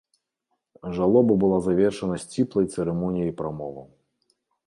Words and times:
Жалоба 0.99 1.33
была 1.43 1.57
завершана 1.67 2.15
сціплай 2.23 2.65
цырымоніяй 2.77 3.31
прамоваў. 3.43 3.87